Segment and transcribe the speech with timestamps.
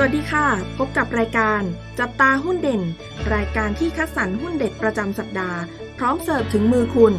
[0.00, 0.46] สวัสดีค่ะ
[0.78, 1.62] พบกับรายการ
[2.00, 2.82] จับตาหุ้นเด่น
[3.34, 5.60] รายการที่คัดสรรหุ้นเด็ดประจำสัปดาห์
[5.98, 7.14] พร้อมเสิร์ฟถึงมือคุณ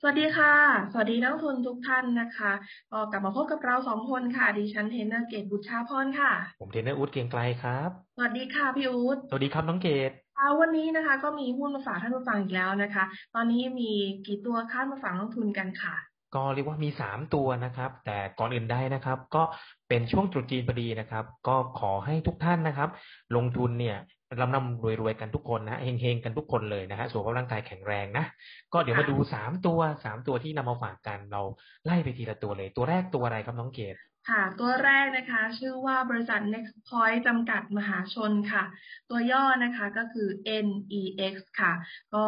[0.00, 0.54] สวัสดีค่ะ
[0.92, 2.52] สวัสดีนักลงทุนทุกท่านนะคะ
[2.92, 13.04] ก็กลับมาพบกับเราสองคนค่ะดิฉันเทรนเนอร์เกตบุตรชาพรค่ะ ผมเทรนเนอร์อูดเกรียงไกลครับ สวัสดีค่ะพี่อู๊ดสวัสดีครับน้องเกดค่ะวันนี้นะคะ ก็มีหุ้นมาฝากท่านผู้ฟังอีกแล้วนะคะ
[13.34, 13.92] ตอนนี้มี
[14.26, 15.96] กี่ตัวคะมาฝากนักลงทุนกันค่ะ
[16.34, 19.42] ก็เรียกว่ามีสามตัวนะครับ แต่ก่อนอื่นได้นะครับ ก็
[19.88, 22.88] เป็นช่วงตรุษจีนพอดีนะครับ ก็ขอให้ทุกท่านนะครับ
[23.36, 23.96] ลงทุนเนี่ย
[24.40, 28.24] รำนำรวยๆกันทุกคนนะเฮงๆกันทุกคนเลยนะฮะสุขภาพร่างกายแข็งแรงนะ
[28.72, 31.42] ก็เดี๋ยวมาดูสามตัวสามตัวที่นำมาฝากกันเรา
[31.84, 33.96] ไล่ไปทีละตัวเลย ตัวแรกตัวอะไรครับน้องเกด
[34.28, 38.64] ค่ะ ตัวแรกนะคะ ชื่อว่าบริษัท Next Point จำกัดมหาชนค่ะ
[39.10, 40.28] ตัวย่อนะคะก็คือ
[40.66, 41.72] NEX ค่ะ
[42.14, 42.24] ก็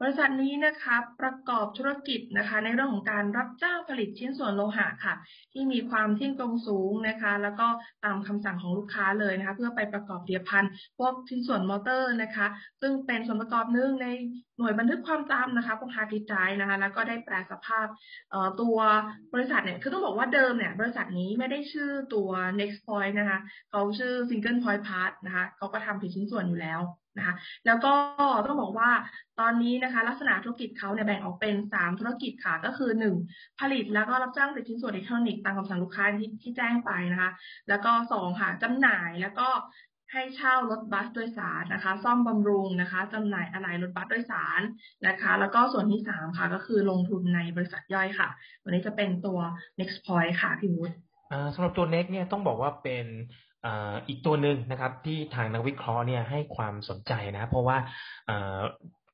[0.00, 5.14] บริษัทนี้นะคะประกอบธุรกิจนะคะ ในเรื่องของการรับจ้างผลิตชิ้นส่วนโลหะค่ะ
[5.52, 7.66] ที่มีความเที่ยงตรงสูงนะคะ แล้วก็
[8.04, 10.64] ตามคำสั่งของลูกค้าเลยนะคะ เพื่อไปประกอบผลิตภัณฑ์
[10.98, 12.46] พวกชิ้นส่วนมอเตอร์นะคะ
[12.80, 14.06] ซึ่งเป็นส่วนประกอบหนึ่งใน
[14.58, 17.86] หน่วยบันทึกความจำนะคะพวก hard disk drive นะคะแล้วก็ได้แปรสภาพ
[18.60, 18.76] ตัว
[19.34, 23.38] บริษัทเนี่ยคือต้องบอกว่าเดิมเนี่ยบริษัทนี้ไม่ได้ชื่อตัว Nex Point นะคะ
[23.70, 26.82] เขาชื่อ Single Point Parts นะคะเขาก็ทำผลิตชิ้นส่วนอยู่แล้ว
[27.18, 27.34] นะคะ
[27.66, 27.92] แล้วก็
[28.46, 28.90] ต้องบอกว่า
[29.40, 37.30] ตอนนี้นะคะ ลักษณะธุรกิจเขาเนี่ยแบ่งออกเป็น 3 ธุรกิจค่ะก็คือ 1 ผลิตแล้วก็รับจ้างผลิตชิ้นส่วนอิเล็กทรอนิกส์ตามคำสั่งลูกค้าที่ที่แจ้งไปนะคะ
[37.68, 39.48] แล้วก็ 2 ค่ะจำหน่ายแล้วก็
[40.14, 44.60] ให้เช่ารถบัสโดยสารนะคะ ซ่อมบำรุงนะคะจำหน่ายอะไหล่รถบัสโดยสาร
[45.06, 48.28] นะคะ แล้วก็ส่วนที่ 3 ค่ะก็คือลงทุนในบริษัทย่อยค่ะ
[48.64, 49.38] วันนี้จะเป็นตัว
[49.80, 50.94] next point ค่ะพี่วุฒิ
[51.54, 53.06] สำหรับตัว Next เนี่ยต้องบอกว่าเป็น
[54.08, 57.76] อีกตัวหนึ่งนะครับ ที่ทางนักวิเคราะห์เนี่ยให้ความสนใจนะเพราะว่า
[58.28, 58.60] อ่า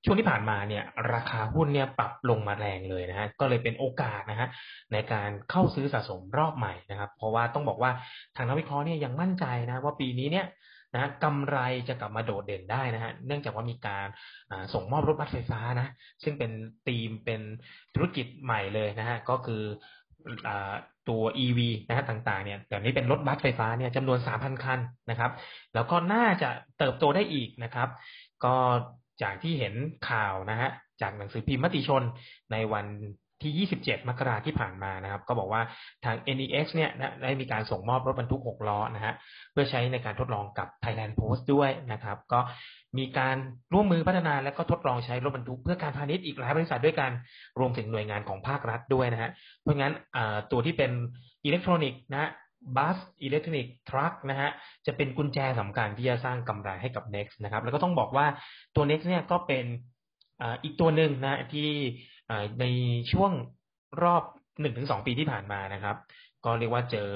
[0.04, 0.84] ช่วงที่ผ่านมาเนี่ย
[1.14, 4.48] ราคาหุ้นเนี่ยปรับลงมาแรงเลยนะฮะก็เลยเป็นโอกาสนะฮะ
[4.92, 7.90] ในการเข้าซื้อสะสมรอบใหม่นะครับ เพราะว่าต้องบอกว่า
[8.36, 10.46] ทางนักวิเคราะห์เนี่ยยังมั่นใจนะว่าปีนี้เนี่ย
[10.94, 14.06] นะกำไรจะกลับมาโดดเด่นได้นะฮะเนื่องจากว่ามีการ
[14.74, 15.88] ส่งมอบรถบัสไฟฟ้านะ
[16.22, 16.50] ซึ่งเป็น
[16.86, 17.40] ธีมเป็น
[17.94, 19.62] ธุรกิจใหม่เลยนะฮะก็คือ
[20.46, 20.48] อ
[21.08, 24.80] ตัว EV นะฮะต่างๆเนี่ยแต่นี้เป็นรถบัสไฟฟ้าเนี่ยจำนวน 3,000 คัน
[25.10, 25.32] นะครับ
[25.74, 26.48] แล้วก็น่าจะ
[26.78, 27.88] เติบโตได้อีกนะครับ
[28.44, 28.54] ก็
[29.22, 29.74] จากที่เห็น
[30.10, 30.70] ข่าวนะฮะ
[31.02, 32.02] จากหนังสือพิมพ์มติชน
[32.52, 32.86] ในวัน
[33.42, 35.62] ที่ 27 มกราที่ผ่านมานะครับ ก็บอกว่า
[36.04, 36.90] ทาง NEX เนี่ย
[37.22, 39.14] ได้มีการส่งมอบรถบรรทุก 6 ล้อนะฮะ
[39.52, 42.40] เพื่อใช้ในการทดลองกับ Thailand Post ด้วยนะครับ ก็
[42.98, 43.36] มีการ
[43.72, 47.10] ร่วมมือพัฒนาและก็ทดลองใช้รถบรรทุกเพื่อการพาณิชย์อีกหลายบริษัทด้วยกัน
[47.58, 49.30] รวมถึงหน่วยงานของภาครัฐด้วยนะฮะ
[49.60, 49.94] เพราะงั้น
[50.52, 50.90] ตัวที่เป็น
[51.44, 52.30] อิเล็กทรอนิกส์นะ
[52.76, 54.50] บัสอิเล็กทรอนิกส์ทรัคนะฮะ
[54.86, 58.26] จะเป็นกุญแจสำคัญที่จะสร้างกำไรให้กับ Next นะครับ แล้วก็ต้องบอกว่า
[58.76, 59.64] ตัว Next เนี่ยก็เป็น
[60.62, 61.68] อีกตัวหนึ่งนะที่
[62.60, 62.64] ใน
[63.12, 63.32] ช่วง
[64.02, 64.22] รอบ
[64.60, 65.96] หนึ่งถึงสองปีที่ผ่านมานะครับ
[66.44, 67.08] ก็เรียกว่าเจอ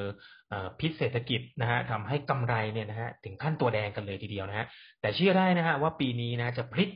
[0.53, 4.67] อพิษเศรษฐกิจนะฮะทำให้กำไรเนี่ยนะฮะถึงขั้นตัวแดงกันเลยทีเดียวนะฮะ
[5.01, 6.91] แต่เชื่อได้นะฮะว่าปีนี้นะจะพลิก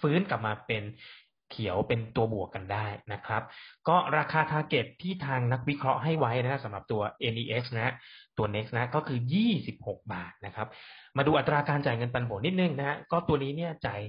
[0.00, 0.82] ฟื้นกลับมาเป็น
[1.50, 3.42] เขียวเป็นตัวบวกกันได้นะครับ
[3.88, 7.02] ก็ราคาทาร์เก็ตที่ทางนักวิเคราะห์ให้ไว้นะสำหรับตัว
[7.34, 7.94] NEX นะ
[8.38, 9.18] ตัว NEX นะก็คือ
[9.64, 10.68] 26 บาทนะครับ
[11.16, 14.00] มาดูอัตราการจ่ายเงินปันผลนิดนึงนะฮะก็ตัวนี้เนี่ยจ่าย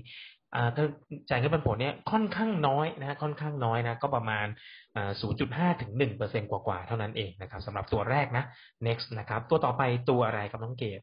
[0.75, 0.85] ถ้า
[1.29, 4.47] จ่ายเงินปันผลเนี่ยค่อนข้างน้อยนะค่อนข้างน้อยนะก็ประมาณ
[4.95, 5.11] อ่า
[5.45, 8.43] 0.5 ถึง1เปอร์เซ็นกว่าๆเท่านั้นเองนะครับสำหรับตัวแรกนะ
[8.87, 11.01] Next นะครับ ตัวต่อไปตัวอะไรครับน้องเกด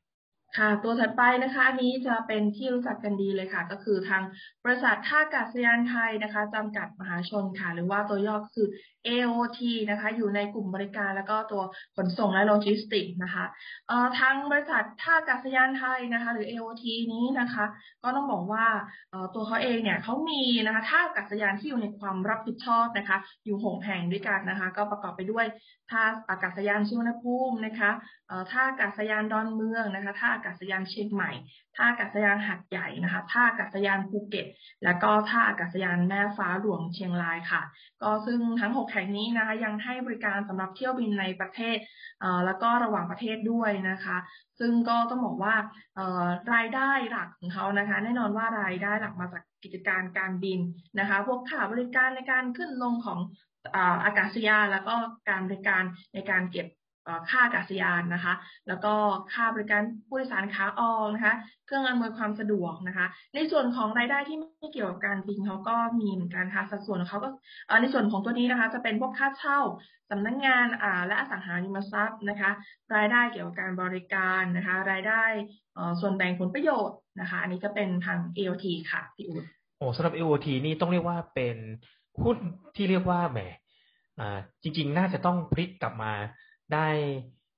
[0.58, 4.22] ค่ะตัวถัดไปนะคะอันนี้จะเป็นที่รู้จักกันดีเลยค่ะ ก็คือทาง
[4.64, 8.66] บริษัทท่าอากาศยานไทยนะคะจำกัดมหาชนค่ะ หรือว่าตัวย่อคือ
[9.06, 11.62] AOT นะคะ อยู่ในกลุ่มบริการแล้วก็ตัว
[11.96, 13.44] ขนส่งและโลจิสติกส์นะคะ
[13.88, 17.64] เอ่อทางบริษัทท่าอากาศยานไทยนะคะ หรือ AOT นี้นะคะ
[18.02, 18.66] ก็ต้องบอกว่า
[19.10, 25.46] เอ่อตัวเขาเองเนี่ยเขามีนะคะท่าอากาศยานที่อยู่ในความรับผิดชอบนะคะ อยู่หกแห่งด้วยกันนะคะ ก็ประกอบไปด้วย
[25.90, 27.90] ท่าอากาศยานสุวรรณภูมินะคะ
[28.28, 31.30] เอ่อท่าอากาศยานดอนเมืองนะคะท่าากาศยานเชียงใหม่
[31.76, 34.46] ท่าอากาศยานหัดใหญ่นะคะ ท่าอากาศยานภูเก็ต
[34.84, 37.62] แล้วก็ท่าอากาศยานแม่ฟ้าหลวงเชียงรายค่ะ
[38.02, 41.76] ก็ซึ่งทั้ง 6 แห่งนี้นะคะยังให้บริการสำหรับเที่ยวบินในประเทศ
[42.20, 44.16] เแล้วก็ระหว่างประเทศด้วยนะคะ
[44.58, 45.54] ซึ่งก็ต้องบอกว่า
[46.54, 50.60] รายได้หลักของเขานะคะ แน่นอนว่ารายได้หลักมาจากกิจการการบิน
[50.98, 53.18] นะคะ พวกค่าบริการในการขึ้นลงของ
[54.04, 54.94] อากาศยานแล้วก็
[55.30, 55.82] การบริการ
[56.14, 56.66] ในการเก็บ
[57.30, 58.34] ค่าอากาศยานนะคะ
[58.68, 58.94] แล้วก็
[59.32, 61.34] ค่าบริการผู้โดยสารขาออกนะคะ
[61.66, 67.28] เครื่องอำนวยความสะดวกนะคะ ในส่วนของรายได้ที่ไม่เกี่ยวกับการบินเขาก็มีเหมือนกันค่ะสัดส่วนของเขาก็
[67.82, 69.58] ในส่วนของตัวนี้นะคะ จะเป็นพวกค่าเช่า
[70.10, 72.50] สำนักงานอ่าและอสังหาริมทรัพย์นะคะ
[72.96, 75.22] รายได้เกี่ยวกับการบริการนะคะ รายได้
[75.76, 79.44] อ่อส่วนแบ่งผลประโยชน์นะคะ อันนี้จะเป็นทาง AOT ค่ะพี่อุ๊ด
[79.78, 81.56] โอ้สำหรับ AOT นี่ต้องเรียกว่าเป็น
[82.22, 82.36] หุ้น
[82.76, 83.38] ที่เรียกว่าแหม
[84.18, 86.12] อ่าจริง ๆ น่าจะต้องพลิกกลับมา
[86.74, 86.86] ได้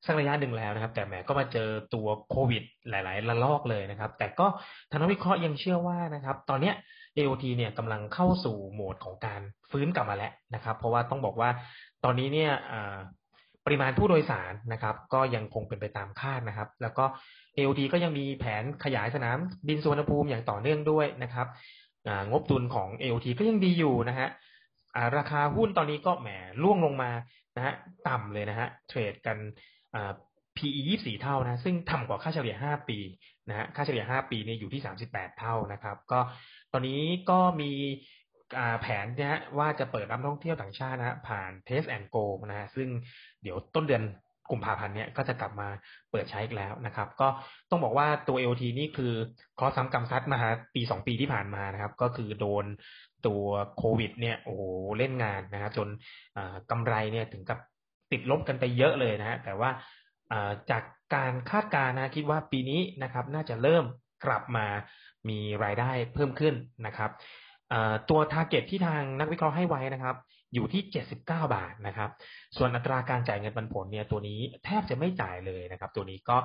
[0.06, 4.47] สักระยะหนึ่งแล้วนะครับ แต่แหมก็มาเจอตัวโควิด หลาย ๆ ระลอกเลยนะครับ แต่ก็
[4.91, 6.75] ทางนักวิเคราะห์ยังเชื่อว่านะครับ ตอนเนี้ย
[7.17, 11.50] AOT เนี่ยกำลังเข้าสู่โหมดของการฟื้นกลับมาแล้วนะครับ เพราะว่าต้องบอกว่า
[12.05, 12.53] ตอนนี้เนี่ย
[13.67, 17.05] ปริมาณผู้โดยสารนะครับ ก็ยังคงเป็นไปตามคาดนะครับ แล้วก็
[17.56, 19.38] AOT ก็ยังมีแผนขยายสนาม
[19.69, 21.47] บินสุวรรณภูมิอย่างต่อเนื่องด้วยนะครับ
[22.31, 24.29] งบดุลของ AOT ก็ยังดีอยู่นะฮะ
[25.17, 26.29] ราคาหุ้นตอนนี้ก็แหม
[26.62, 27.11] ล่วงลงมา
[27.56, 27.75] นะฮะ
[28.09, 29.39] ต่ำเลยนะฮะเทรดกัน
[30.56, 32.99] PE 24 เท่านะ ซึ่งต่ำกว่าค่าเฉลี่ย 5 ปี
[33.49, 36.21] นะฮะค่าเฉลี่ย 5 ปีนี่อยู่ที่ 38 เท่านะครับ ก็
[36.73, 37.00] ตอนนี้
[37.31, 37.73] ก็มี
[38.81, 42.88] แผนนะฮะว่าจะเปิดรับท่องเที่ยวต่างชาตินะฮะผ่าน Test and Go นะฮะซึ่ง
[43.43, 44.03] เดี๋ยวต้นเดือน
[44.52, 45.69] กุมภาพันธ์เนี้ยก็จะกลับมา
[46.10, 47.28] เปิดใช้อีกแล้วนะครับ ก็
[47.70, 49.12] ต้องบอกว่าตัว AOT นี่คือ
[49.58, 50.40] คอซ้ำกำซัดมา
[50.75, 52.64] ปีสองปีที่ผ่านมานะครับ ก็คือโดน
[53.26, 53.44] ตัว
[53.78, 54.62] โควิด เนี่ยโอ้โห
[54.99, 55.88] เล่นงานนะครับ จน
[56.70, 57.58] กำไรเนี่ยถึงกับ
[58.12, 59.70] ติดลบกันไปเยอะเลยนะฮะแต่ว่า
[60.70, 60.82] จาก
[61.14, 63.84] การคาดการณ์นะคิดว่าปีนี้นะครับ น่าจะเริ่ม
[64.25, 64.66] กลับมา
[65.28, 66.54] มีรายได้เพิ่มขึ้น
[66.87, 67.10] นะครับ
[68.10, 70.16] ตัวทาร์เก็ตที่ทางนักวิเคราะห์ให้ไว้นะครับ
[70.54, 72.10] อยู่ที่ 79 บาทนะครับ
[72.56, 76.37] ส่วนอัตราการจ่ายเงินปันผลเนี่ยตัวนี้แทบจะไม่จ่ายเลยนะครับ ตัวนี้ก็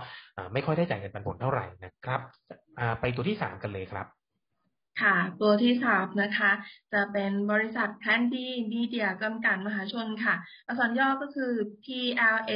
[0.54, 2.20] ไม่ค่อยได้จ่ายเงินปันผลเท่าไหร่นะครับ
[3.00, 4.08] ไปตัวที่ 3 กันเลยครับ
[5.02, 6.52] ค่ะ ตัวที่สามนะคะ
[6.94, 10.36] จะเป็นบริษัทแพนดี้ดีเดียจำกัดมหาชนค่ะ
[10.68, 12.54] อักษรย่อก็คือ PLA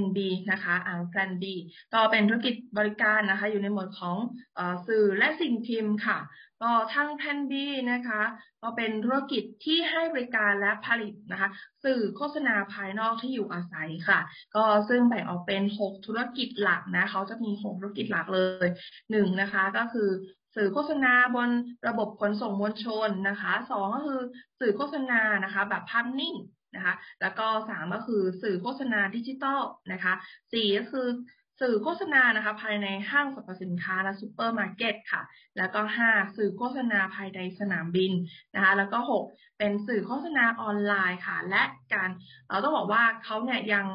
[0.00, 0.18] NB
[0.50, 1.56] นะคะอ่าแพนดี
[1.92, 4.16] ก็เป็นธุรกิจบริการนะคะ อยู่ในหมวดของ
[4.58, 6.18] อสื่อและสิ่งพิมพ์ค่ะ
[6.62, 8.22] ก็ทาง Plan B นะคะ
[8.62, 11.48] ก็เป็นธุรกิจที่ให้บริการและผลิตนะคะ
[11.84, 14.18] สื่อโฆษณาภายนอกที่อยู่อาศัยค่ะ
[14.54, 18.66] ก็ซึ่งแบ่งออกเป็น 6 ธุรกิจหลักนะเขาจะมี 6 ธุรกิจหลักเลย
[19.10, 20.08] หนึ่งนะคะ ก็คือ
[20.56, 21.48] สื่อโฆษณาบน
[21.88, 24.20] ระบบขนส่งมวลชนนะคะสองก็คือ
[24.60, 26.34] สื่อโฆษณานะคะ แบบภาพนิ่ง
[26.74, 29.60] นะคะ แล้วก็สามก็คือสื่อโฆษณาดิจิตอล
[29.92, 30.14] นะคะ
[30.52, 31.06] สี่ก็คือ
[31.60, 35.22] สื่อโฆษณานะคะภายในห้างสรรพสินค้าและซูเปอร์มาร์เก็ตค่ะ
[35.58, 38.12] แล้วก็ห้าสื่อโฆษณาภายในสนามบิน
[38.54, 39.24] นะคะ แล้วก็หก
[39.58, 41.62] เป็นสื่อโฆษณาออนไลน์ค่ะ และ
[41.92, 42.10] การ
[42.50, 43.86] เราต้องบอกว่าเขาเนี่ยยัง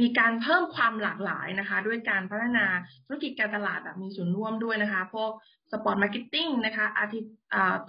[0.00, 2.66] มีการเพิ่มความหลากหลายนะคะ ด้วยการพัฒนา
[3.06, 5.30] ธุรกิจการตลาดแบบมีส่วนร่วมด้วยนะคะ พวก
[5.72, 7.18] sport marketing นะคะอาทิ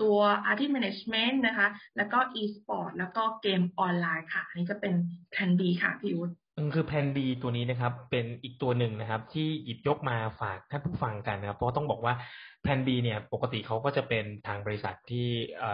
[0.02, 1.68] ตัว artist management นะคะ
[1.98, 4.94] แล้วก็อีสปอร์ตแล้วก็เกมออนไลน์ค่ะ อันนี้จะเป็น
[5.32, 6.34] Plan B ค่ะพี่อู๊ด
[6.76, 12.14] คือ Plan B ตัวนี้นะครับ เป็นอีกตัวหนึ่งนะครับ ที่หยิบยกมาฝากท่านผู้ฟังกันนะครับ เพราะต้องบอกว่า
[12.62, 15.28] แพนดีเนี่ย ปกติเขาก็จะเป็นทางบริษัทที่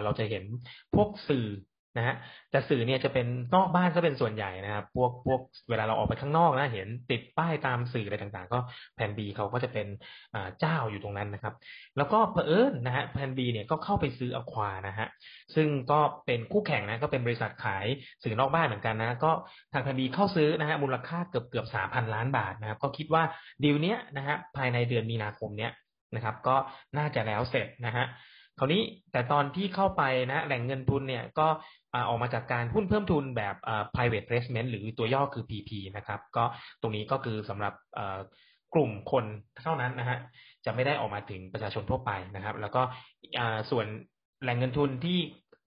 [0.03, 0.43] เราจะเห็น
[0.95, 1.47] พวกสื่อ
[1.97, 2.15] นะฮะ
[2.51, 8.59] แต่สื่อเนี่ยจะเป็นนอกบ้านซะเป็นส่วนใหญ่นะครับพวกพวกเวลาเราออกไปข้างนอกนะเห็นติดป้ายตามสื่ออะไรต่างๆ ก็
[8.95, 9.87] แผนบีเขาก็จะเป็น
[10.59, 11.53] เจ้าอยู่ตรงนั้นนะครับ
[11.97, 15.07] แล้วก็เผอิญนะฮะแผนบีเนี่ยก็เข้าไปซื้ออควานะฮะ
[15.55, 17.85] ซึ่งก็เป็นคู่แข่งนะก็เป็นบริษัทขาย
[18.23, 19.31] สื่อนอกบ้านเหมือนกันนะ ก็
[19.73, 23.23] ทางแผนบีเข้าซื้อนะฮะมูลค่าเกือบเกือบสามพันล้านบาทนะครับ ก็คิดว่า
[23.63, 25.71] ดีลเนี้ยนะฮะภายในเดือนมีนาคมเนี้ย
[26.15, 26.55] นะครับ ก็
[26.97, 28.05] น่าจะแล้วเสร็จนะฮะ
[28.59, 28.81] คราวนี้
[29.11, 31.47] แต่ตอนที่เข้าไปนะแหล่งเงินทุนเนี่ยก็
[32.09, 33.55] ออกมาจากการหุ้นเพิ่มทุนแบบ
[33.95, 36.43] private placement หรือตัวย่อคือ PP นะครับ ก็
[36.81, 37.73] ตรงนี้ก็คือสำหรับ
[38.73, 39.25] กลุ่มคน
[39.63, 40.17] เท่านั้นนะฮะ
[40.65, 42.81] จะไม่ได้ออกมาถึงประชาชนทั่วไปนะครับ แล้วก็
[43.71, 43.85] ส่วน
[44.41, 45.19] แหล่งเงินทุนที่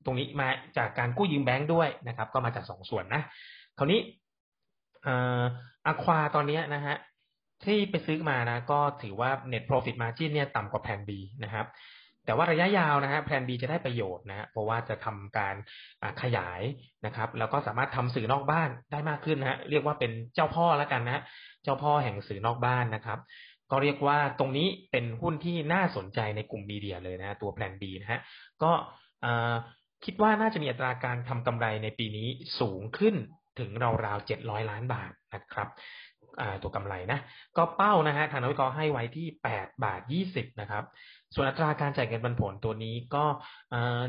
[0.04, 0.48] ตรงนี้มา
[0.78, 3.22] จากการกู้ยืมแบงก์ด้วยนะครับ ก็มาจากสองส่วนนะ
[3.78, 4.00] คราวนี้
[5.86, 6.96] อะควาตอนนี้นะฮะ
[7.64, 11.10] ที่ไปซื้อมานะก็ถือว่า net profit margin เนี่ยต่ำกว่าแผน B
[11.44, 11.67] นะครับ
[12.26, 15.54] แต่ว่าระยะยาวนะฮะแพลน B จะได้ประโยชน์นะฮะเพราะว่าจะทำการ
[16.22, 16.60] ขยาย
[17.06, 21.22] นะครับ แล้วก็สามารถทำสื่อนอกบ้านได้มากขึ้นนะฮะเรียกว่าเป็นเจ้าพ่อแล้วกันนะ
[21.64, 23.19] เจ้าพ่อแห่งสื่อนอกบ้านนะครับ
[23.70, 28.20] ก็เรียกว่าตรงนี้เป็นหุ้นที่น่าสนใจในกลุ่มมีเดียเลยนะตัวแพลน B นะฮะ
[28.62, 28.72] ก็
[30.04, 32.28] คิดว่าน่าจะมีอัตราการทำกำไรในปีนี้
[32.60, 33.14] สูงขึ้น
[33.58, 33.70] ถึง
[34.06, 35.69] ราวๆเจ็ดร้อยล้านบาทนะครับ
[36.62, 37.19] ตัวกำไรนะ
[37.56, 40.84] ก็เป้านะฮะทางนักวิเคราะห์ให้ไว้ที่แปดบาทยี่สิบนะครับ
[41.34, 43.24] ส่วนอัตราการจ่ายเงินปันผลตัวนี้ก็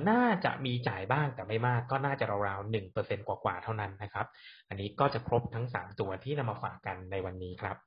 [0.09, 4.27] น่าจะมีจ่ายบ้างแต่ไม่มาก ก็น่าจะราวๆหนึ่งเปอร์เซ็นกว่าๆเท่านั้นนะครับ
[4.69, 7.77] อันนี้ก็จะครบทั้งสามตัวที่นำมาฝากกันในวันนี้ครับ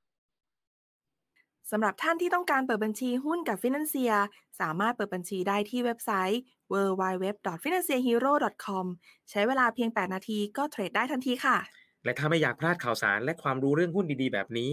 [1.73, 4.13] สำหรับท่านที่ต้องการเปิดบัญชีหุ้นกับฟินแลนเซีย
[4.61, 6.41] สามารถเปิดบัญชีได้ที่เว็บไซต์
[6.73, 8.85] www.financehero.com
[9.31, 11.57] ใช้เวลาเพียง 8 นาทีก็เทรดได้ทันทีค่ะ
[12.05, 14.71] และถ้าไม่อยากพลาดข่าวสารและความรู้เรื่องหุ้นดีๆ แบบนี้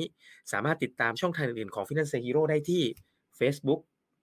[0.52, 2.84] สามารถติดตามช่องทางอื่นๆของ Finance Hero ได้ที่
[3.40, 3.80] Facebook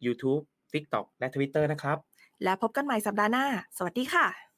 [0.06, 0.42] YouTube
[0.73, 1.99] TikTok และ Twitter นะครับ
[2.44, 4.51] และพบกันใหม่สัปดาห์หน้า สวัสดีค่ะ